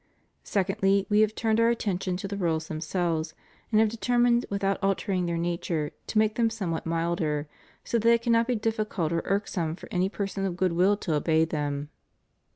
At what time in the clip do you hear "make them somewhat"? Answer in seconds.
6.17-6.87